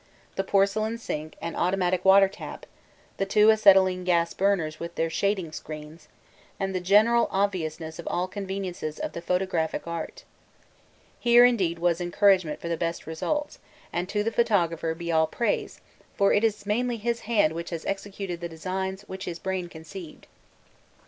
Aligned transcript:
the 0.35 0.43
porcelain 0.43 0.97
sink 0.97 1.35
and 1.43 1.55
automatic 1.55 2.03
water 2.03 2.27
tap, 2.27 2.65
the 3.17 3.25
two 3.27 3.51
acetylene 3.51 4.03
gas 4.03 4.33
burners 4.33 4.79
with 4.79 4.95
their 4.95 5.11
shading 5.11 5.51
screens, 5.51 6.07
and 6.59 6.73
the 6.73 6.79
general 6.81 7.27
obviousness 7.29 7.99
of 7.99 8.07
all 8.07 8.27
conveniences 8.27 8.97
of 8.97 9.11
the 9.13 9.21
photographic 9.21 9.85
art. 9.85 10.23
Here, 11.19 11.45
indeed, 11.45 11.77
was 11.77 12.01
encouragement 12.01 12.59
for 12.59 12.67
the 12.67 12.77
best 12.77 13.05
results, 13.05 13.59
and 13.93 14.09
to 14.09 14.23
the 14.23 14.31
photographer 14.31 14.95
be 14.95 15.11
all 15.11 15.27
praise, 15.27 15.81
for 16.15 16.33
it 16.33 16.43
is 16.43 16.65
mainly 16.65 16.97
his 16.97 17.19
hand 17.29 17.53
which 17.53 17.69
has 17.69 17.85
executed 17.85 18.41
the 18.41 18.49
designs 18.49 19.03
which 19.03 19.25
his 19.25 19.37
brain 19.37 19.67
conceived. 19.69 20.25